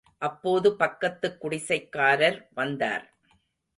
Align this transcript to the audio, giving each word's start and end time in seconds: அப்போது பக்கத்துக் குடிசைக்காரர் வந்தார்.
அப்போது 0.17 0.75
பக்கத்துக் 0.75 1.45
குடிசைக்காரர் 1.45 2.47
வந்தார். 2.53 3.05